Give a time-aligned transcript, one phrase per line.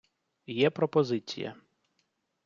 [0.47, 1.55] Є пропозиція.